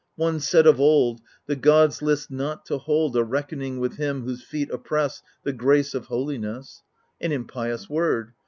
[0.15, 4.41] One said of old, The gods list not to hold A reckoning with him whose
[4.41, 6.81] feet oppress The grace of holiness—
[7.21, 8.33] An impious word